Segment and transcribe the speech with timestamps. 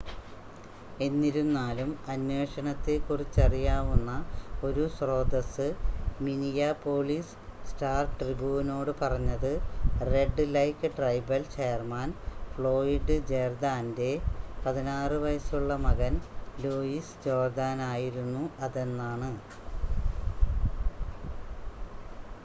[0.99, 4.11] എന്നിരുന്നാലും അന്വേഷണത്തെ കുറിച്ചറിയാവുന്ന
[4.63, 5.67] ഒരു സ്രോതസ്സ്
[6.19, 7.35] മിനിയാപോളിസ്
[7.69, 9.51] സ്റ്റാർ-ട്രിബൂനോട് പറഞ്ഞത്
[10.09, 12.09] Red Lake tribal chairman
[12.53, 14.11] Floyd ജേർദാൻ്റെ
[14.65, 16.15] 16 വയസ് ഉള്ള മകൻ
[16.63, 19.31] ലൂയിസ് ജോർദാൻ ആയിരുന്നു അതെന്നാണ്